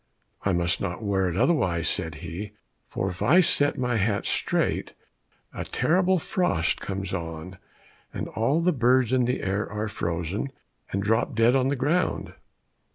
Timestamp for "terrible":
5.63-6.17